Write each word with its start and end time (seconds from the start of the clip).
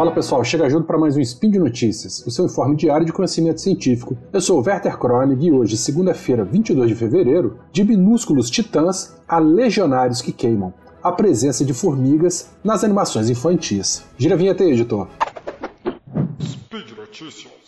Fala 0.00 0.12
pessoal, 0.12 0.42
chega 0.42 0.70
junto 0.70 0.86
para 0.86 0.96
mais 0.96 1.14
um 1.14 1.20
Spin 1.20 1.50
de 1.50 1.58
Notícias, 1.58 2.26
o 2.26 2.30
seu 2.30 2.46
informe 2.46 2.74
diário 2.74 3.04
de 3.04 3.12
conhecimento 3.12 3.60
científico. 3.60 4.16
Eu 4.32 4.40
sou 4.40 4.58
o 4.58 4.64
Werther 4.66 4.96
Kronig 4.98 5.46
e 5.46 5.52
hoje, 5.52 5.76
segunda-feira, 5.76 6.42
22 6.42 6.88
de 6.88 6.94
fevereiro, 6.94 7.58
de 7.70 7.84
minúsculos 7.84 8.48
titãs 8.48 9.20
a 9.28 9.38
legionários 9.38 10.22
que 10.22 10.32
queimam, 10.32 10.72
a 11.02 11.12
presença 11.12 11.66
de 11.66 11.74
formigas 11.74 12.48
nas 12.64 12.82
animações 12.82 13.28
infantis. 13.28 14.02
Gira 14.16 14.36
a 14.36 14.38
vinheta 14.38 14.64
aí, 14.64 14.72
editor. 14.72 15.06
Speed 16.40 16.96
Notícias. 16.96 17.59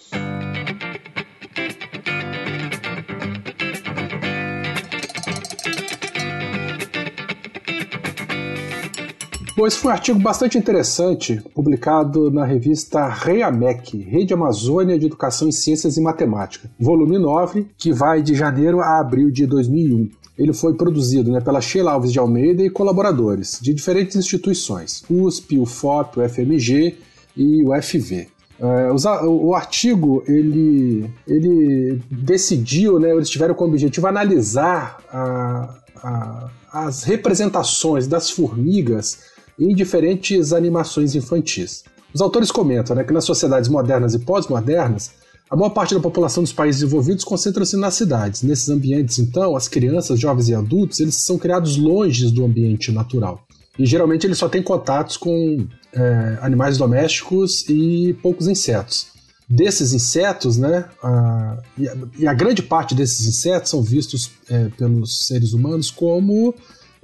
Bom, 9.54 9.66
esse 9.66 9.76
foi 9.76 9.90
um 9.90 9.94
artigo 9.94 10.18
bastante 10.18 10.56
interessante, 10.56 11.42
publicado 11.54 12.30
na 12.30 12.42
revista 12.42 13.06
REAMEC, 13.06 13.98
Rede 13.98 14.32
Amazônia 14.32 14.98
de 14.98 15.04
Educação 15.04 15.46
em 15.46 15.52
Ciências 15.52 15.98
e 15.98 16.00
Matemática, 16.00 16.70
volume 16.80 17.18
9, 17.18 17.66
que 17.76 17.92
vai 17.92 18.22
de 18.22 18.34
janeiro 18.34 18.80
a 18.80 18.98
abril 18.98 19.30
de 19.30 19.46
2001. 19.46 20.08
Ele 20.38 20.54
foi 20.54 20.72
produzido 20.74 21.30
né, 21.30 21.38
pela 21.38 21.60
Sheila 21.60 21.92
Alves 21.92 22.10
de 22.10 22.18
Almeida 22.18 22.62
e 22.62 22.70
colaboradores 22.70 23.58
de 23.60 23.74
diferentes 23.74 24.16
instituições, 24.16 25.04
USP, 25.10 25.58
UFOP, 25.58 26.20
UFMG 26.20 26.96
e 27.36 27.62
UFV. 27.62 28.28
É, 28.58 29.26
o 29.26 29.54
artigo 29.54 30.24
ele, 30.26 31.10
ele 31.28 32.00
decidiu, 32.10 32.98
né, 32.98 33.10
eles 33.10 33.28
tiveram 33.28 33.54
como 33.54 33.72
objetivo 33.72 34.06
analisar 34.06 34.98
a, 35.12 35.74
a, 35.96 36.50
as 36.72 37.02
representações 37.02 38.06
das 38.06 38.30
formigas 38.30 39.31
em 39.70 39.74
diferentes 39.74 40.52
animações 40.52 41.14
infantis. 41.14 41.84
Os 42.14 42.20
autores 42.20 42.50
comentam 42.50 42.94
né, 42.94 43.04
que 43.04 43.12
nas 43.12 43.24
sociedades 43.24 43.68
modernas 43.68 44.14
e 44.14 44.18
pós-modernas, 44.18 45.12
a 45.48 45.56
maior 45.56 45.70
parte 45.70 45.94
da 45.94 46.00
população 46.00 46.42
dos 46.42 46.52
países 46.52 46.80
desenvolvidos 46.80 47.24
concentra-se 47.24 47.76
nas 47.76 47.94
cidades. 47.94 48.42
Nesses 48.42 48.68
ambientes, 48.68 49.18
então, 49.18 49.54
as 49.54 49.68
crianças, 49.68 50.18
jovens 50.18 50.48
e 50.48 50.54
adultos, 50.54 51.00
eles 51.00 51.16
são 51.16 51.38
criados 51.38 51.76
longe 51.76 52.30
do 52.30 52.44
ambiente 52.44 52.90
natural. 52.90 53.44
E 53.78 53.86
geralmente 53.86 54.26
eles 54.26 54.38
só 54.38 54.48
têm 54.48 54.62
contatos 54.62 55.16
com 55.16 55.66
é, 55.92 56.38
animais 56.40 56.78
domésticos 56.78 57.66
e 57.68 58.16
poucos 58.22 58.48
insetos. 58.48 59.08
Desses 59.48 59.92
insetos, 59.92 60.56
né, 60.56 60.86
a, 61.02 61.58
e, 61.76 61.88
a, 61.88 61.96
e, 62.20 62.26
a, 62.26 62.32
grande 62.32 62.62
parte 62.62 62.94
desses 62.94 63.26
insetos 63.26 63.70
são 63.70 63.82
vistos 63.82 64.30
é, 64.48 64.68
pelos 64.78 65.26
seres 65.26 65.52
humanos 65.52 65.90
como 65.90 66.54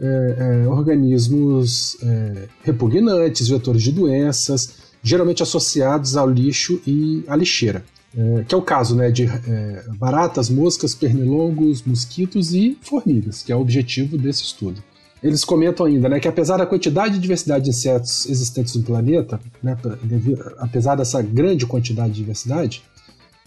é, 0.00 0.62
é, 0.64 0.68
organismos 0.68 1.96
é, 2.02 2.48
repugnantes, 2.62 3.48
vetores 3.48 3.82
de 3.82 3.92
doenças, 3.92 4.74
geralmente 5.02 5.42
associados 5.42 6.16
ao 6.16 6.28
lixo 6.28 6.80
e 6.86 7.24
à 7.26 7.34
lixeira. 7.34 7.84
É, 8.16 8.44
que 8.44 8.54
é 8.54 8.58
o 8.58 8.62
caso 8.62 8.96
né, 8.96 9.10
de 9.10 9.24
é, 9.24 9.84
baratas, 9.98 10.48
moscas, 10.48 10.94
pernilongos, 10.94 11.82
mosquitos 11.82 12.54
e 12.54 12.78
formigas, 12.80 13.42
que 13.42 13.52
é 13.52 13.56
o 13.56 13.60
objetivo 13.60 14.16
desse 14.16 14.42
estudo. 14.42 14.82
Eles 15.22 15.44
comentam 15.44 15.84
ainda 15.84 16.08
né, 16.08 16.20
que 16.20 16.28
apesar 16.28 16.56
da 16.56 16.66
quantidade 16.66 17.14
de 17.14 17.20
diversidade 17.20 17.64
de 17.64 17.70
insetos 17.70 18.26
existentes 18.26 18.74
no 18.76 18.82
planeta, 18.82 19.40
né, 19.62 19.76
apesar 20.58 20.94
dessa 20.94 21.20
grande 21.20 21.66
quantidade 21.66 22.12
de 22.12 22.20
diversidade, 22.20 22.82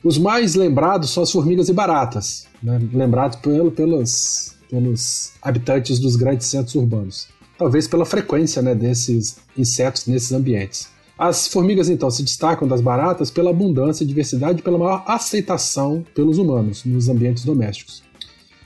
os 0.03 0.17
mais 0.17 0.53
lembrados 0.55 1.11
são 1.11 1.23
as 1.23 1.31
formigas 1.31 1.69
e 1.69 1.73
baratas, 1.73 2.45
né, 2.61 2.79
lembrados 2.93 3.37
pelo, 3.37 3.71
pelas, 3.71 4.55
pelos 4.71 5.33
habitantes 5.41 5.99
dos 5.99 6.15
grandes 6.15 6.47
centros 6.47 6.73
urbanos. 6.73 7.27
Talvez 7.57 7.87
pela 7.87 8.05
frequência 8.05 8.61
né, 8.61 8.73
desses 8.73 9.37
insetos 9.55 10.07
nesses 10.07 10.31
ambientes. 10.31 10.87
As 11.17 11.47
formigas, 11.47 11.89
então, 11.89 12.09
se 12.09 12.23
destacam 12.23 12.67
das 12.67 12.81
baratas 12.81 13.29
pela 13.29 13.51
abundância, 13.51 14.03
diversidade 14.03 14.59
e 14.59 14.63
pela 14.63 14.79
maior 14.79 15.03
aceitação 15.05 16.03
pelos 16.15 16.39
humanos 16.39 16.83
nos 16.83 17.09
ambientes 17.09 17.45
domésticos. 17.45 18.01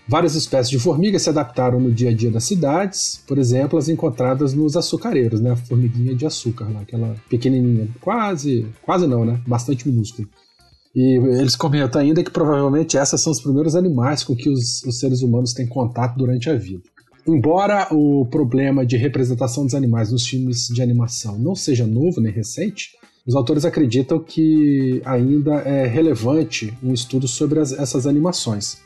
Várias 0.07 0.35
espécies 0.35 0.69
de 0.69 0.79
formigas 0.79 1.24
se 1.24 1.29
adaptaram 1.29 1.79
no 1.79 1.91
dia 1.91 2.12
a 2.12 2.13
dia 2.13 2.29
das 2.29 2.44
cidades, 2.44 3.22
por 3.28 3.40
exemplo, 3.40 3.78
as 3.78 3.90
encontradas 3.90 4.53
nos 4.53 4.78
açucareiros, 4.78 5.41
né? 5.41 5.52
A 5.52 5.56
formiguinha 5.56 6.16
de 6.16 6.25
açúcar 6.28 6.72
lá, 6.72 6.81
aquela 6.81 7.16
pequenininha, 7.28 7.90
quase, 8.00 8.68
quase 8.84 9.08
não, 9.08 9.25
né? 9.25 9.41
Bastante 9.47 9.90
minúscula. 9.90 10.28
E 10.95 11.17
eles 11.17 11.56
comentam 11.56 12.01
ainda 12.01 12.23
que 12.23 12.31
provavelmente 12.31 12.97
esses 12.97 13.19
são 13.19 13.31
os 13.31 13.41
primeiros 13.41 13.75
animais 13.75 14.23
com 14.23 14.35
que 14.35 14.50
os, 14.50 14.81
os 14.83 15.00
seres 15.00 15.22
humanos 15.22 15.53
têm 15.53 15.67
contato 15.67 16.17
durante 16.17 16.50
a 16.50 16.56
vida. 16.56 16.83
Embora 17.28 17.88
o 17.91 18.25
problema 18.28 18.85
de 18.85 18.95
representação 18.95 19.66
dos 19.66 19.73
animais 19.73 20.11
nos 20.11 20.25
filmes 20.25 20.67
de 20.67 20.81
animação 20.81 21.38
não 21.38 21.55
seja 21.55 21.85
novo 21.85 22.22
nem 22.22 22.31
recente, 22.31 22.91
os 23.28 23.35
autores 23.35 23.66
acreditam 23.66 24.19
que 24.19 25.01
ainda 25.03 25.55
é 25.61 25.88
relevante 25.88 26.72
um 26.84 26.94
estudo 26.94 27.28
sobre 27.28 27.59
as, 27.59 27.72
essas 27.73 28.05
animações, 28.05 28.78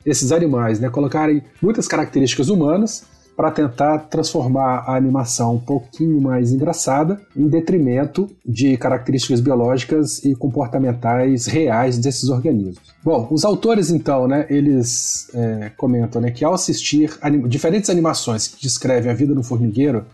esses 0.06 0.30
animais, 0.30 0.78
né? 0.78 0.88
Colocarem 0.88 1.42
muitas 1.60 1.88
características 1.88 2.48
humanas 2.48 3.04
para 3.36 3.50
tentar 3.50 3.98
transformar 4.08 4.84
a 4.86 4.96
animação 4.96 5.56
um 5.56 5.60
pouquinho 5.60 6.18
mais 6.20 6.52
engraçada, 6.52 7.20
em 7.36 7.46
detrimento 7.46 8.30
de 8.44 8.78
características 8.78 9.40
biológicas 9.40 10.24
e 10.24 10.34
comportamentais 10.34 11.44
reais 11.44 11.98
desses 11.98 12.30
organismos. 12.30 12.78
Bom, 13.04 13.28
os 13.30 13.44
autores 13.44 13.90
então, 13.90 14.26
né, 14.26 14.46
eles 14.48 15.28
é, 15.34 15.70
comentam 15.76 16.22
né, 16.22 16.30
que 16.30 16.44
ao 16.44 16.54
assistir 16.54 17.14
anim 17.20 17.46
diferentes 17.46 17.90
animações 17.90 18.48
que 18.48 18.62
descrevem 18.62 19.10
a 19.10 19.14
vida 19.14 19.34
no 19.34 19.44
formigueiro 19.44 20.06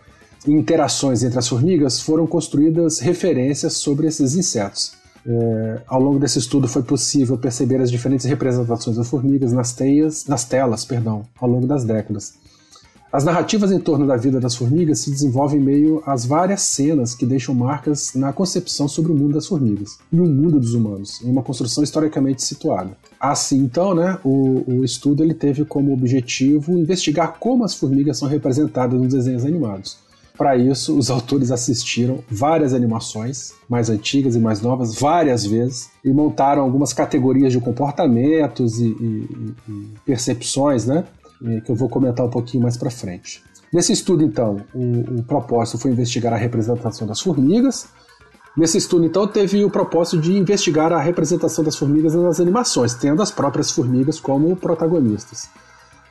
e 0.45 0.51
interações 0.51 1.23
entre 1.23 1.39
as 1.39 1.47
formigas, 1.47 2.01
foram 2.01 2.27
construídas 2.27 2.99
referências 2.99 3.73
sobre 3.77 4.07
esses 4.07 4.35
insetos. 4.35 5.01
É, 5.25 5.81
ao 5.87 6.01
longo 6.01 6.19
desse 6.19 6.37
estudo 6.37 6.67
foi 6.67 6.83
possível 6.83 7.37
perceber 7.37 7.81
as 7.81 7.89
diferentes 7.89 8.25
representações 8.25 8.97
das 8.97 9.07
formigas 9.07 9.53
nas, 9.53 9.73
teias, 9.73 10.25
nas 10.25 10.43
telas 10.43 10.83
perdão, 10.83 11.23
ao 11.39 11.49
longo 11.49 11.65
das 11.65 11.83
décadas. 11.83 12.33
As 13.11 13.23
narrativas 13.23 13.71
em 13.71 13.79
torno 13.79 14.07
da 14.07 14.17
vida 14.17 14.39
das 14.39 14.55
formigas 14.55 15.01
se 15.01 15.11
desenvolvem 15.11 15.59
em 15.59 15.63
meio 15.63 16.03
às 16.03 16.25
várias 16.25 16.63
cenas 16.63 17.13
que 17.13 17.27
deixam 17.27 17.53
marcas 17.53 18.15
na 18.15 18.33
concepção 18.33 18.87
sobre 18.87 19.11
o 19.11 19.15
mundo 19.15 19.35
das 19.35 19.45
formigas 19.45 19.99
e 20.11 20.19
o 20.19 20.25
mundo 20.25 20.59
dos 20.59 20.73
humanos, 20.73 21.21
em 21.21 21.29
uma 21.29 21.43
construção 21.43 21.83
historicamente 21.83 22.43
situada. 22.43 22.97
Assim, 23.19 23.59
então, 23.59 23.93
né, 23.93 24.17
o, 24.23 24.63
o 24.67 24.83
estudo 24.83 25.23
ele 25.23 25.35
teve 25.35 25.63
como 25.63 25.93
objetivo 25.93 26.71
investigar 26.71 27.35
como 27.39 27.63
as 27.63 27.75
formigas 27.75 28.17
são 28.17 28.27
representadas 28.27 28.99
nos 28.99 29.13
desenhos 29.13 29.45
animados 29.45 30.01
para 30.37 30.57
isso, 30.57 30.97
os 30.97 31.09
autores 31.09 31.51
assistiram 31.51 32.19
várias 32.29 32.73
animações, 32.73 33.53
mais 33.69 33.89
antigas 33.89 34.35
e 34.35 34.39
mais 34.39 34.61
novas, 34.61 34.95
várias 34.95 35.45
vezes, 35.45 35.89
e 36.03 36.11
montaram 36.11 36.63
algumas 36.63 36.91
categorias 36.91 37.53
de 37.53 37.59
comportamentos 37.59 38.79
e, 38.79 38.87
e, 38.87 39.53
e 39.69 39.87
percepções, 40.05 40.85
né? 40.85 41.05
Que 41.65 41.71
eu 41.71 41.75
vou 41.75 41.89
comentar 41.89 42.25
um 42.25 42.29
pouquinho 42.29 42.63
mais 42.63 42.77
para 42.77 42.89
frente. 42.89 43.43
Nesse 43.71 43.91
estudo, 43.91 44.23
então, 44.23 44.61
o, 44.73 45.19
o 45.19 45.23
propósito 45.23 45.77
foi 45.77 45.91
investigar 45.91 46.33
a 46.33 46.37
representação 46.37 47.05
das 47.05 47.19
formigas, 47.19 47.87
Nesse 48.55 48.77
estudo, 48.77 49.03
então, 49.03 49.27
teve 49.27 49.65
o 49.65 49.69
propósito 49.69 50.21
de 50.21 50.31
investigar 50.31 50.93
a 50.93 50.99
representação 50.99 51.63
das 51.63 51.75
formigas 51.75 52.13
nas 52.13 52.39
animações, 52.39 52.93
tendo 52.93 53.19
as 53.23 53.31
próprias 53.31 53.71
formigas 53.71 54.19
como 54.19 54.55
protagonistas. 54.55 55.49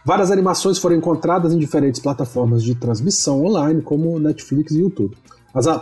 Várias 0.05 0.31
animações 0.31 0.79
foram 0.79 0.97
encontradas 0.97 1.53
em 1.53 1.59
diferentes 1.59 2.01
plataformas 2.01 2.63
de 2.63 2.75
transmissão 2.75 3.45
online, 3.45 3.83
como 3.83 4.19
Netflix 4.19 4.73
e 4.73 4.81
YouTube. 4.81 5.17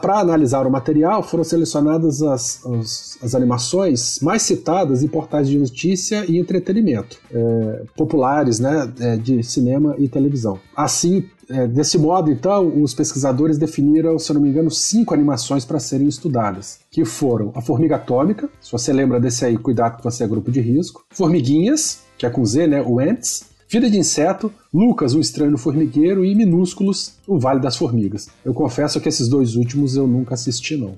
Para 0.02 0.18
analisar 0.18 0.66
o 0.66 0.70
material, 0.70 1.22
foram 1.22 1.44
selecionadas 1.44 2.22
as, 2.22 2.66
as, 2.66 3.18
as, 3.22 3.34
animações 3.36 4.18
mais 4.20 4.42
citadas 4.42 5.04
em 5.04 5.08
portais 5.08 5.48
de 5.48 5.56
notícia 5.56 6.24
e 6.28 6.38
entretenimento, 6.38 7.18
é, 7.32 7.84
populares 7.96 8.58
né, 8.58 8.92
é, 8.98 9.16
de 9.16 9.44
cinema 9.44 9.94
e 9.96 10.08
televisão. 10.08 10.58
Assim, 10.76 11.24
é, 11.48 11.68
desse 11.68 11.96
modo, 11.98 12.32
então, 12.32 12.82
os 12.82 12.94
pesquisadores 12.94 13.58
definiram, 13.58 14.18
se 14.18 14.32
eu 14.32 14.34
não 14.34 14.42
me 14.42 14.48
engano, 14.48 14.72
cinco 14.72 15.14
animações 15.14 15.64
para 15.64 15.78
serem 15.78 16.08
estudadas, 16.08 16.80
que 16.90 17.04
foram 17.04 17.52
a 17.54 17.62
Formiga 17.62 17.94
Atômica, 17.94 18.50
se 18.60 18.72
você 18.72 18.92
lembra 18.92 19.20
desse 19.20 19.44
aí, 19.44 19.56
cuidado 19.56 19.98
que 19.98 20.04
você 20.04 20.24
é 20.24 20.26
grupo 20.26 20.50
de 20.50 20.60
risco, 20.60 21.04
Formiguinhas, 21.10 22.00
que 22.18 22.26
é 22.26 22.30
com 22.30 22.44
Z, 22.44 22.66
né, 22.66 22.82
o 22.82 22.98
Ants, 22.98 23.49
Vida 23.70 23.88
de 23.88 23.96
Inseto, 23.96 24.52
Lucas, 24.74 25.14
o 25.14 25.20
Estranho 25.20 25.56
Formigueiro 25.56 26.24
e 26.24 26.34
Minúsculos, 26.34 27.12
O 27.24 27.38
Vale 27.38 27.60
das 27.60 27.76
Formigas. 27.76 28.28
Eu 28.44 28.52
confesso 28.52 29.00
que 29.00 29.08
esses 29.08 29.28
dois 29.28 29.54
últimos 29.54 29.94
eu 29.94 30.08
nunca 30.08 30.34
assisti, 30.34 30.76
não. 30.76 30.96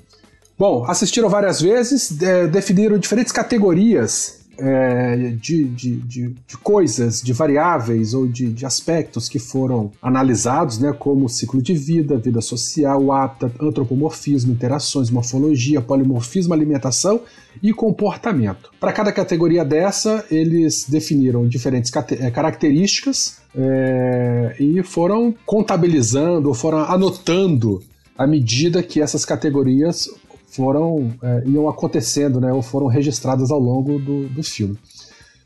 Bom, 0.59 0.83
assistiram 0.89 1.29
várias 1.29 1.61
vezes, 1.61 2.19
é, 2.23 2.47
definiram 2.47 2.97
diferentes 2.97 3.31
categorias 3.31 4.42
é, 4.58 5.34
de, 5.40 5.64
de, 5.64 5.96
de, 5.96 6.28
de, 6.46 6.56
coisas, 6.58 7.22
de 7.22 7.32
variáveis 7.32 8.14
ou 8.14 8.26
de, 8.26 8.52
de, 8.52 8.66
aspectos 8.66 9.28
que 9.28 9.38
foram 9.38 9.90
analisados, 10.00 10.78
né, 10.78 10.93
como 10.99 11.28
ciclo 11.28 11.62
de 11.62 11.75
vida, 11.75 12.19
vida 12.19 12.40
social, 12.40 13.10
hábitat, 13.12 13.52
antropomorfismo, 13.60 14.52
interações, 14.52 15.10
morfologia, 15.10 15.81
polimorfismo, 15.81 16.52
alimentação 16.52 17.20
e 17.62 17.72
comportamento. 17.72 18.70
Para 18.78 18.93
cada 18.93 19.12
categoria 19.12 19.64
dessa, 19.64 20.25
eles 20.31 20.87
definiram 20.88 21.46
diferentes 21.46 21.90
é, 22.20 22.31
características 22.31 23.38
é, 23.54 24.56
e 24.58 24.82
foram 24.82 25.34
contabilizando 25.44 26.52
foram 26.54 26.78
anotando 26.78 27.82
à 28.16 28.26
medida 28.26 28.82
que 28.82 29.00
essas 29.00 29.25
categorias 29.25 30.08
foram 30.52 31.10
é, 31.22 31.43
iam 31.46 31.69
acontecendo, 31.69 32.40
né, 32.40 32.52
ou 32.52 32.62
foram 32.62 32.87
registradas 32.87 33.50
ao 33.50 33.58
longo 33.58 33.99
do, 33.99 34.28
do 34.28 34.43
filme. 34.43 34.78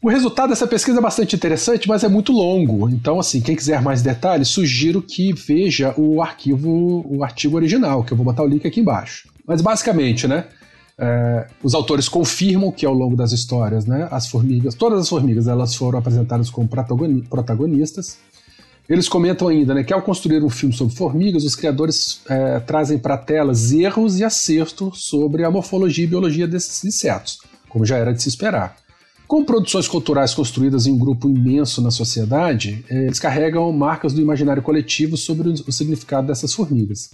O 0.02 0.08
resultado 0.08 0.50
dessa 0.50 0.66
pesquisa 0.66 0.98
é 0.98 1.02
bastante 1.02 1.34
interessante, 1.34 1.88
mas 1.88 2.04
é 2.04 2.08
muito 2.08 2.30
longo. 2.30 2.88
Então, 2.88 3.18
assim, 3.18 3.40
quem 3.40 3.56
quiser 3.56 3.80
mais 3.80 4.02
detalhes, 4.02 4.48
sugiro 4.48 5.00
que 5.00 5.32
veja 5.32 5.94
o 5.96 6.20
arquivo, 6.20 7.04
o 7.08 7.24
artigo 7.24 7.56
original, 7.56 8.04
que 8.04 8.12
eu 8.12 8.16
vou 8.16 8.24
botar 8.24 8.42
o 8.42 8.46
link 8.46 8.66
aqui 8.66 8.80
embaixo. 8.80 9.28
Mas 9.46 9.60
basicamente, 9.60 10.28
né? 10.28 10.44
É, 10.98 11.46
os 11.62 11.74
autores 11.74 12.08
confirmam 12.08 12.72
que 12.72 12.86
ao 12.86 12.94
longo 12.94 13.16
das 13.16 13.32
histórias, 13.32 13.84
né, 13.84 14.08
as 14.10 14.28
formigas, 14.28 14.74
todas 14.74 15.00
as 15.00 15.08
formigas, 15.08 15.46
elas 15.46 15.74
foram 15.74 15.98
apresentadas 15.98 16.50
como 16.50 16.68
protagonistas. 16.68 18.18
Eles 18.88 19.08
comentam 19.08 19.48
ainda 19.48 19.74
né, 19.74 19.82
que 19.82 19.92
ao 19.92 20.02
construir 20.02 20.42
um 20.44 20.50
filme 20.50 20.74
sobre 20.74 20.94
formigas, 20.94 21.44
os 21.44 21.56
criadores 21.56 22.20
é, 22.28 22.60
trazem 22.60 22.98
para 22.98 23.16
telas 23.16 23.72
erros 23.72 24.18
e 24.18 24.24
acertos 24.24 25.04
sobre 25.04 25.44
a 25.44 25.50
morfologia 25.50 26.04
e 26.04 26.08
biologia 26.08 26.46
desses 26.46 26.84
insetos, 26.84 27.38
como 27.68 27.84
já 27.84 27.96
era 27.96 28.14
de 28.14 28.22
se 28.22 28.28
esperar. 28.28 28.76
Com 29.26 29.44
produções 29.44 29.88
culturais 29.88 30.32
construídas 30.32 30.86
em 30.86 30.92
um 30.92 30.98
grupo 30.98 31.28
imenso 31.28 31.82
na 31.82 31.90
sociedade, 31.90 32.84
é, 32.88 33.06
eles 33.06 33.18
carregam 33.18 33.72
marcas 33.72 34.12
do 34.12 34.20
imaginário 34.20 34.62
coletivo 34.62 35.16
sobre 35.16 35.48
o 35.48 35.72
significado 35.72 36.28
dessas 36.28 36.54
formigas. 36.54 37.10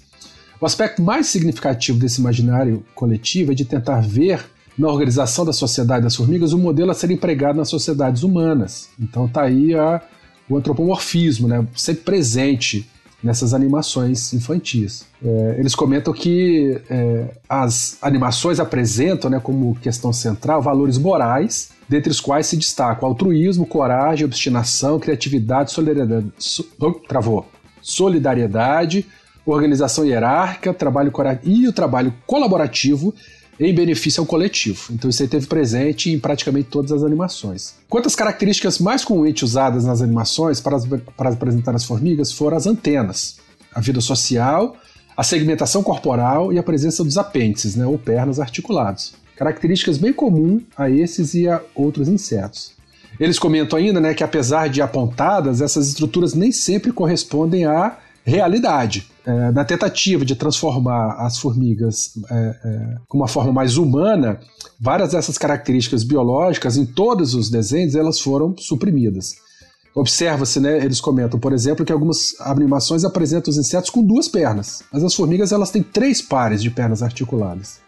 O 0.60 0.66
aspecto 0.66 1.00
mais 1.00 1.26
significativo 1.26 1.98
desse 1.98 2.20
imaginário 2.20 2.84
coletivo 2.94 3.52
é 3.52 3.54
de 3.54 3.64
tentar 3.64 4.00
ver 4.00 4.44
na 4.76 4.88
organização 4.88 5.44
da 5.44 5.52
sociedade 5.52 6.04
das 6.04 6.14
formigas 6.14 6.52
um 6.52 6.58
modelo 6.58 6.90
a 6.90 6.94
ser 6.94 7.10
empregado 7.10 7.56
nas 7.56 7.68
sociedades 7.68 8.22
humanas. 8.22 8.88
Então 9.00 9.26
tá 9.26 9.42
aí 9.42 9.74
a, 9.74 10.02
o 10.48 10.56
antropomorfismo, 10.56 11.48
né, 11.48 11.66
sempre 11.74 12.02
presente 12.02 12.88
nessas 13.22 13.54
animações 13.54 14.32
infantis. 14.32 15.06
É, 15.24 15.56
eles 15.58 15.74
comentam 15.74 16.12
que 16.12 16.80
é, 16.90 17.36
as 17.48 17.96
animações 18.02 18.58
apresentam 18.58 19.30
né, 19.30 19.38
como 19.40 19.76
questão 19.76 20.12
central 20.12 20.60
valores 20.60 20.98
morais, 20.98 21.70
dentre 21.88 22.10
os 22.10 22.20
quais 22.20 22.46
se 22.46 22.56
destacam 22.56 23.08
altruísmo, 23.08 23.64
coragem, 23.64 24.24
obstinação, 24.24 24.98
criatividade, 24.98 25.70
solidariedade, 25.70 26.32
so, 26.36 26.64
travou, 27.06 27.46
solidariedade 27.80 29.06
organização 29.44 30.04
hierárquica, 30.04 30.72
trabalho 30.72 31.12
e 31.42 31.66
o 31.66 31.72
trabalho 31.72 32.14
colaborativo 32.26 33.14
em 33.58 33.74
benefício 33.74 34.20
ao 34.20 34.26
coletivo. 34.26 34.92
Então 34.92 35.08
isso 35.08 35.22
aí 35.22 35.28
teve 35.28 35.46
presente 35.46 36.10
em 36.10 36.18
praticamente 36.18 36.68
todas 36.68 36.92
as 36.92 37.02
animações. 37.02 37.74
Quantas 37.88 38.14
características 38.14 38.78
mais 38.78 39.04
comumente 39.04 39.44
usadas 39.44 39.84
nas 39.84 40.02
animações 40.02 40.60
para, 40.60 40.78
para 41.16 41.30
apresentar 41.30 41.74
as 41.74 41.84
formigas 41.84 42.32
foram 42.32 42.56
as 42.56 42.66
antenas, 42.66 43.36
a 43.74 43.80
vida 43.80 44.00
social, 44.00 44.76
a 45.16 45.22
segmentação 45.22 45.82
corporal 45.82 46.52
e 46.52 46.58
a 46.58 46.62
presença 46.62 47.04
dos 47.04 47.18
apêndices, 47.18 47.76
né, 47.76 47.86
ou 47.86 47.98
pernas 47.98 48.40
articulados. 48.40 49.14
Características 49.36 49.98
bem 49.98 50.12
comuns 50.12 50.62
a 50.76 50.88
esses 50.88 51.34
e 51.34 51.48
a 51.48 51.60
outros 51.74 52.08
insetos. 52.08 52.72
Eles 53.20 53.38
comentam 53.38 53.78
ainda 53.78 54.00
né, 54.00 54.14
que, 54.14 54.24
apesar 54.24 54.68
de 54.68 54.80
apontadas, 54.80 55.60
essas 55.60 55.88
estruturas 55.88 56.34
nem 56.34 56.50
sempre 56.50 56.92
correspondem 56.92 57.66
à 57.66 57.98
realidade. 58.24 59.10
É, 59.24 59.52
na 59.52 59.64
tentativa 59.64 60.24
de 60.24 60.34
transformar 60.34 61.14
as 61.24 61.38
formigas 61.38 62.12
é, 62.28 62.34
é, 62.34 62.96
com 63.08 63.18
uma 63.18 63.28
forma 63.28 63.52
mais 63.52 63.76
humana, 63.76 64.40
várias 64.80 65.12
dessas 65.12 65.38
características 65.38 66.02
biológicas 66.02 66.76
em 66.76 66.84
todos 66.84 67.34
os 67.34 67.48
desenhos 67.48 67.94
elas 67.94 68.20
foram 68.20 68.56
suprimidas. 68.58 69.36
Observa-se, 69.94 70.58
né, 70.58 70.82
eles 70.82 71.00
comentam, 71.00 71.38
por 71.38 71.52
exemplo, 71.52 71.84
que 71.84 71.92
algumas 71.92 72.34
animações 72.40 73.04
apresentam 73.04 73.50
os 73.50 73.58
insetos 73.58 73.90
com 73.90 74.02
duas 74.02 74.26
pernas, 74.26 74.82
mas 74.90 75.04
as 75.04 75.14
formigas 75.14 75.52
elas 75.52 75.70
têm 75.70 75.82
três 75.82 76.22
pares 76.22 76.62
de 76.62 76.70
pernas 76.70 77.02
articuladas. 77.02 77.78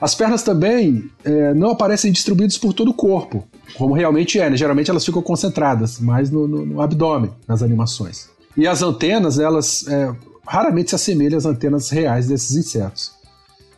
As 0.00 0.14
pernas 0.14 0.42
também 0.42 1.10
é, 1.24 1.52
não 1.52 1.70
aparecem 1.70 2.10
distribuídas 2.10 2.56
por 2.56 2.72
todo 2.72 2.90
o 2.90 2.94
corpo, 2.94 3.44
como 3.76 3.94
realmente 3.94 4.38
é, 4.38 4.48
né? 4.48 4.56
geralmente 4.56 4.90
elas 4.90 5.04
ficam 5.04 5.20
concentradas 5.20 6.00
mais 6.00 6.30
no, 6.30 6.48
no, 6.48 6.64
no 6.64 6.80
abdômen 6.80 7.30
nas 7.46 7.62
animações. 7.62 8.30
E 8.60 8.66
as 8.66 8.82
antenas, 8.82 9.38
elas 9.38 9.88
é, 9.88 10.14
raramente 10.46 10.90
se 10.90 10.94
assemelham 10.94 11.38
às 11.38 11.46
antenas 11.46 11.88
reais 11.88 12.28
desses 12.28 12.54
insetos. 12.54 13.10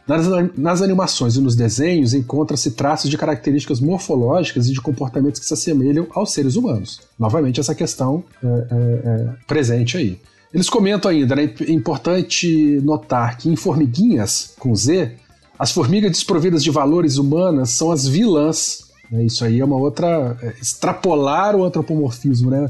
Nas, 0.09 0.27
nas 0.59 0.83
animações 0.83 1.37
e 1.37 1.41
nos 1.41 1.55
desenhos 1.55 2.13
encontra-se 2.13 2.73
traços 2.73 3.09
de 3.09 3.17
características 3.17 3.79
morfológicas 3.79 4.69
e 4.69 4.73
de 4.73 4.81
comportamentos 4.81 5.39
que 5.39 5.47
se 5.47 5.55
assemelham 5.55 6.09
aos 6.11 6.33
seres 6.33 6.57
humanos. 6.57 7.01
Novamente, 7.17 7.61
essa 7.61 7.77
questão 7.77 8.25
é, 8.43 8.47
é, 8.49 8.51
é 8.51 9.29
presente 9.47 9.97
aí. 9.97 10.19
Eles 10.53 10.69
comentam 10.69 11.13
ainda, 11.13 11.37
né, 11.37 11.55
é 11.61 11.71
importante 11.71 12.81
notar 12.83 13.39
que 13.39 13.49
em 13.49 13.55
formiguinhas, 13.55 14.53
com 14.59 14.75
Z, 14.75 15.13
as 15.57 15.71
formigas 15.71 16.11
desprovidas 16.11 16.61
de 16.61 16.73
valores 16.73 17.19
humanas 17.19 17.71
são 17.71 17.93
as 17.93 18.09
vilãs. 18.09 18.91
Né, 19.13 19.27
isso 19.27 19.45
aí 19.45 19.61
é 19.61 19.65
uma 19.65 19.77
outra. 19.77 20.37
É, 20.43 20.55
extrapolar 20.61 21.55
o 21.55 21.63
antropomorfismo, 21.63 22.51
né? 22.51 22.69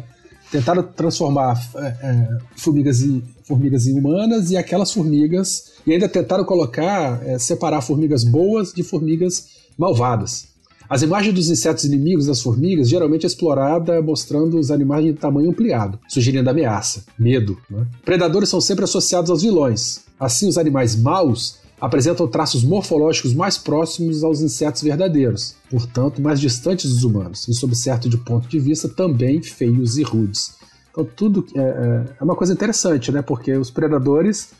Tentaram 0.52 0.82
transformar 0.82 1.58
é, 1.74 1.86
é, 1.86 2.38
formigas, 2.56 3.00
em, 3.02 3.22
formigas 3.42 3.86
em 3.86 3.98
humanas 3.98 4.50
e 4.50 4.56
aquelas 4.56 4.92
formigas, 4.92 5.72
e 5.86 5.92
ainda 5.92 6.06
tentaram 6.06 6.44
colocar, 6.44 7.26
é, 7.26 7.38
separar 7.38 7.80
formigas 7.80 8.22
boas 8.22 8.72
de 8.72 8.82
formigas 8.82 9.48
malvadas. 9.78 10.52
As 10.90 11.00
imagens 11.00 11.34
dos 11.34 11.48
insetos 11.48 11.84
inimigos 11.84 12.26
das 12.26 12.42
formigas 12.42 12.86
geralmente 12.86 13.24
é 13.24 13.26
explorada 13.26 14.02
mostrando 14.02 14.58
os 14.58 14.70
animais 14.70 15.06
de 15.06 15.14
tamanho 15.14 15.48
ampliado, 15.48 15.98
sugerindo 16.06 16.50
ameaça, 16.50 17.04
medo. 17.18 17.56
Né? 17.70 17.86
Predadores 18.04 18.50
são 18.50 18.60
sempre 18.60 18.84
associados 18.84 19.30
aos 19.30 19.40
vilões. 19.40 20.00
Assim, 20.20 20.46
os 20.46 20.58
animais 20.58 20.94
maus 20.94 21.61
apresentam 21.82 22.28
traços 22.28 22.62
morfológicos 22.62 23.34
mais 23.34 23.58
próximos 23.58 24.22
aos 24.22 24.40
insetos 24.40 24.82
verdadeiros, 24.82 25.56
portanto 25.68 26.22
mais 26.22 26.40
distantes 26.40 26.88
dos 26.88 27.02
humanos, 27.02 27.48
e 27.48 27.54
sob 27.54 27.74
certo 27.74 28.08
de 28.08 28.16
ponto 28.16 28.48
de 28.48 28.60
vista 28.60 28.88
também 28.88 29.42
feios 29.42 29.98
e 29.98 30.04
rudes. 30.04 30.54
Então 30.92 31.04
tudo 31.04 31.44
é, 31.56 31.60
é, 31.60 32.04
é 32.20 32.24
uma 32.24 32.36
coisa 32.36 32.52
interessante, 32.52 33.10
né? 33.10 33.20
Porque 33.20 33.52
os 33.56 33.68
predadores 33.68 34.50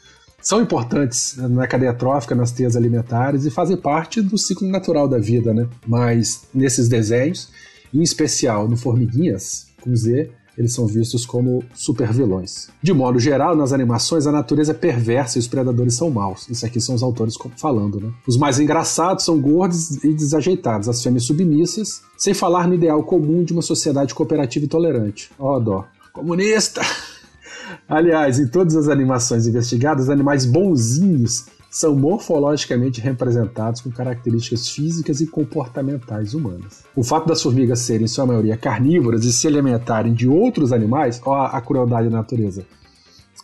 são 0.40 0.60
importantes 0.60 1.36
na 1.36 1.64
cadeia 1.68 1.94
trófica, 1.94 2.34
nas 2.34 2.50
teias 2.50 2.74
alimentares 2.74 3.46
e 3.46 3.50
fazem 3.50 3.76
parte 3.76 4.20
do 4.20 4.36
ciclo 4.36 4.66
natural 4.66 5.06
da 5.06 5.18
vida, 5.18 5.54
né? 5.54 5.68
Mas 5.86 6.42
nesses 6.52 6.88
desenhos, 6.88 7.50
em 7.94 8.02
especial 8.02 8.66
no 8.66 8.76
Formiguinhas, 8.76 9.68
com 9.80 9.94
Z, 9.94 10.28
eles 10.56 10.74
são 10.74 10.86
vistos 10.86 11.24
como 11.24 11.64
supervilões. 11.74 12.68
De 12.82 12.92
modo 12.92 13.18
geral, 13.18 13.56
nas 13.56 13.72
animações, 13.72 14.26
a 14.26 14.32
natureza 14.32 14.72
é 14.72 14.74
perversa 14.74 15.38
e 15.38 15.40
os 15.40 15.48
predadores 15.48 15.94
são 15.94 16.10
maus. 16.10 16.48
Isso 16.48 16.64
aqui 16.66 16.80
são 16.80 16.94
os 16.94 17.02
autores 17.02 17.34
falando, 17.56 18.00
né? 18.00 18.12
Os 18.26 18.36
mais 18.36 18.58
engraçados 18.60 19.24
são 19.24 19.40
gordos 19.40 20.02
e 20.04 20.12
desajeitados, 20.12 20.88
as 20.88 21.02
fêmeas 21.02 21.24
submissas, 21.24 22.02
sem 22.16 22.34
falar 22.34 22.68
no 22.68 22.74
ideal 22.74 23.02
comum 23.02 23.44
de 23.44 23.52
uma 23.52 23.62
sociedade 23.62 24.14
cooperativa 24.14 24.64
e 24.64 24.68
tolerante. 24.68 25.30
Ó, 25.38 25.56
oh, 25.56 25.60
dó. 25.60 25.84
Comunista! 26.12 26.82
Aliás, 27.88 28.38
em 28.38 28.46
todas 28.46 28.76
as 28.76 28.88
animações 28.88 29.46
investigadas, 29.46 30.10
animais 30.10 30.44
bonzinhos 30.44 31.46
são 31.72 31.96
morfologicamente 31.96 33.00
representados 33.00 33.80
com 33.80 33.90
características 33.90 34.68
físicas 34.68 35.22
e 35.22 35.26
comportamentais 35.26 36.34
humanas. 36.34 36.84
O 36.94 37.02
fato 37.02 37.26
das 37.26 37.40
formigas 37.42 37.78
serem, 37.80 38.04
em 38.04 38.08
sua 38.08 38.26
maioria, 38.26 38.58
carnívoras 38.58 39.24
e 39.24 39.32
se 39.32 39.46
alimentarem 39.48 40.12
de 40.12 40.28
outros 40.28 40.70
animais, 40.70 41.18
ó 41.24 41.46
a 41.46 41.60
crueldade 41.62 42.10
da 42.10 42.16
natureza, 42.18 42.66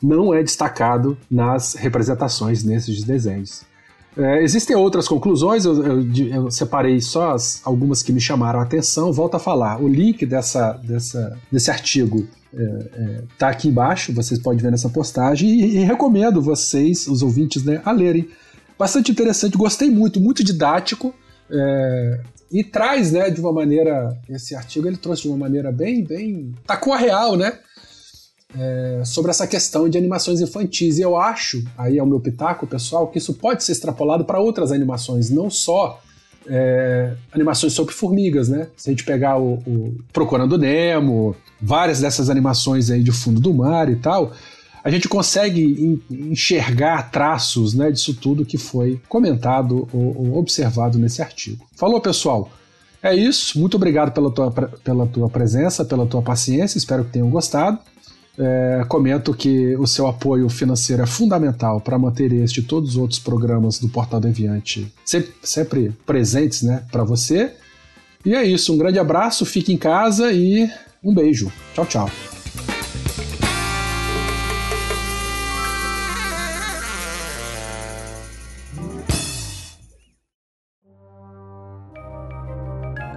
não 0.03 0.35
é 0.35 0.43
destacado 0.43 1.17
nas 1.31 1.73
representações 1.73 2.63
nesses 2.63 3.03
desenhos. 3.03 3.63
É, 4.19 4.43
existem 4.43 4.75
outras 4.75 5.07
conclusões, 5.07 5.65
eu, 5.65 5.81
eu, 5.81 6.27
eu 6.27 6.51
separei 6.51 7.01
só 7.01 7.35
as, 7.35 7.61
algumas 7.65 8.03
que 8.03 8.13
me 8.13 8.21
chamaram 8.21 8.59
a 8.59 8.65
atenção. 8.65 9.13
Volto 9.13 9.37
a 9.37 9.39
falar, 9.39 9.81
o 9.81 9.87
link 9.87 10.27
dessa, 10.27 10.73
dessa, 10.73 11.39
desse 11.53 11.71
artigo 11.71 12.27
é, 12.53 12.63
é, 12.63 13.23
tá 13.39 13.49
aqui 13.49 13.69
embaixo, 13.69 14.13
vocês 14.13 14.41
podem 14.41 14.59
ver 14.59 14.73
nessa 14.73 14.89
postagem 14.89 15.49
e, 15.49 15.77
e 15.77 15.85
recomendo 15.85 16.43
vocês, 16.43 17.07
os 17.07 17.23
ouvintes, 17.23 17.63
né, 17.63 17.81
a 17.85 17.93
lerem. 17.93 18.29
Bastante 18.77 19.13
interessante, 19.13 19.57
gostei 19.57 19.89
muito, 19.89 20.19
muito 20.19 20.43
didático. 20.43 21.15
É, 21.49 22.21
e 22.51 22.65
traz, 22.65 23.13
né, 23.13 23.31
de 23.31 23.41
uma 23.41 23.53
maneira, 23.53 24.19
esse 24.29 24.55
artigo 24.55 24.89
ele 24.89 24.97
trouxe 24.97 25.23
de 25.23 25.29
uma 25.29 25.37
maneira 25.37 25.71
bem, 25.71 26.03
bem, 26.03 26.55
tacou 26.67 26.93
a 26.93 26.97
real, 26.97 27.37
né, 27.37 27.59
é, 28.59 29.03
sobre 29.05 29.31
essa 29.31 29.47
questão 29.47 29.89
de 29.89 29.97
animações 29.97 30.41
infantis. 30.41 30.99
E 30.99 31.03
eu 31.03 31.17
acho, 31.17 31.63
aí 31.77 31.99
é 31.99 32.03
o 32.03 32.07
meu 32.07 32.21
pitaco, 32.21 32.67
pessoal, 32.67 33.07
que 33.07 33.19
isso 33.19 33.35
pode 33.35 33.63
ser 33.63 33.73
extrapolado 33.73 34.25
para 34.25 34.41
outras 34.41 34.73
animações, 34.73 35.31
não 35.31 35.49
só 35.49 36.01
é, 36.49 37.15
animações 37.33 37.73
sobre 37.73 37.95
formigas, 37.95 38.49
né? 38.49 38.69
Se 38.77 38.91
a 38.91 38.93
gente 38.93 39.05
pegar 39.05 39.39
o, 39.39 39.55
o, 39.67 39.95
Procurando 40.13 40.59
Nemo, 40.59 41.37
várias 41.61 42.01
dessas 42.01 42.29
animações 42.31 42.91
aí 42.91 43.03
de 43.03 43.13
fundo 43.13 43.41
do 43.41 43.53
mar 43.55 43.91
e 43.91 43.97
tal, 43.97 44.33
a 44.83 44.91
gente 44.91 45.09
consegue 45.09 46.01
enxergar 46.11 47.11
traços 47.11 47.75
né, 47.75 47.91
disso 47.91 48.15
tudo 48.15 48.45
que 48.45 48.57
foi 48.57 49.01
comentado 49.09 49.89
ou, 49.93 50.17
ou 50.17 50.39
observado 50.39 50.99
nesse 50.99 51.21
artigo. 51.21 51.67
Falou, 51.77 52.01
pessoal? 52.01 52.51
É 53.03 53.15
isso. 53.15 53.59
Muito 53.59 53.77
obrigado 53.77 54.13
pela 54.13 54.31
tua, 54.31 54.51
pela 54.51 55.07
tua 55.07 55.29
presença, 55.29 55.85
pela 55.85 56.07
tua 56.07 56.23
paciência. 56.23 56.79
Espero 56.79 57.05
que 57.05 57.13
tenham 57.13 57.31
gostado. 57.31 57.79
É, 58.41 58.85
comento 58.89 59.35
que 59.35 59.75
o 59.77 59.87
seu 59.87 60.07
apoio 60.07 60.49
financeiro 60.49 61.03
é 61.03 61.07
fundamental 61.07 61.81
para 61.81 61.99
manter 61.99 62.33
este 62.33 62.61
e 62.61 62.63
todos 62.63 62.91
os 62.91 62.97
outros 62.97 63.19
programas 63.19 63.81
do 63.81 63.89
Portal 63.89 64.21
Deviante 64.21 64.93
sempre, 65.05 65.33
sempre 65.43 65.93
presentes 66.07 66.63
né, 66.63 66.85
para 66.93 67.03
você. 67.03 67.53
E 68.25 68.35
é 68.35 68.45
isso, 68.45 68.73
um 68.73 68.79
grande 68.79 68.99
abraço, 68.99 69.45
fique 69.45 69.73
em 69.73 69.77
casa 69.77 70.31
e 70.33 70.71
um 71.03 71.13
beijo. 71.13 71.51
Tchau, 71.75 71.87
tchau. 71.87 72.11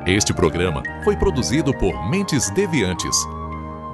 Este 0.08 0.34
programa 0.34 0.82
foi 1.04 1.16
produzido 1.16 1.72
por 1.78 2.10
Mentes 2.10 2.50
Deviantes 2.50 3.16